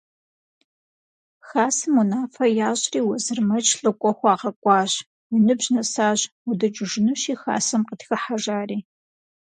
[1.47, 4.91] Хасэм унафэ ящӏри, Уэзырмэдж лӏыкӏуэ хуагъэкӏуащ:–
[5.29, 8.77] Уи ныбжь нэсащ, удукӏыжынущи, хасэм къытхыхьэ,– жари.